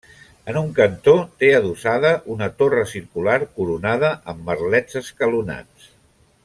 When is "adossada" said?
1.57-2.13